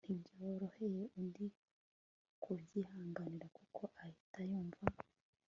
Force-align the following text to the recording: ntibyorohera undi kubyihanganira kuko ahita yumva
ntibyorohera 0.07 1.01
undi 1.19 1.45
kubyihanganira 2.43 3.47
kuko 3.57 3.81
ahita 4.03 4.39
yumva 4.49 4.81